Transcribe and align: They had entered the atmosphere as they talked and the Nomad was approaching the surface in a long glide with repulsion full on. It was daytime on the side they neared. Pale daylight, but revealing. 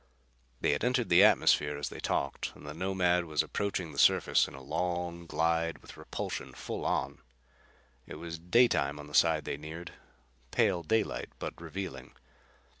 They 0.61 0.71
had 0.71 0.83
entered 0.83 1.09
the 1.09 1.23
atmosphere 1.23 1.77
as 1.77 1.89
they 1.89 1.99
talked 1.99 2.53
and 2.55 2.65
the 2.65 2.73
Nomad 2.73 3.25
was 3.25 3.43
approaching 3.43 3.91
the 3.91 3.99
surface 3.99 4.47
in 4.47 4.55
a 4.55 4.59
long 4.63 5.27
glide 5.27 5.77
with 5.77 5.95
repulsion 5.95 6.53
full 6.53 6.85
on. 6.85 7.19
It 8.07 8.15
was 8.15 8.39
daytime 8.39 8.97
on 8.99 9.05
the 9.05 9.13
side 9.13 9.45
they 9.45 9.57
neared. 9.57 9.93
Pale 10.49 10.85
daylight, 10.85 11.29
but 11.37 11.61
revealing. 11.61 12.15